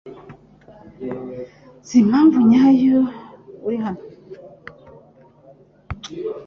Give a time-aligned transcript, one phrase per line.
[1.81, 2.99] Nzi impamvu nyayo
[3.67, 4.03] uri hano.